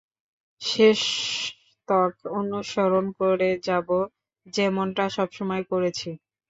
[0.61, 3.87] শেষতক অনুসরণ করে যাব,
[4.47, 6.09] যেমনটা সবসময় করেছি।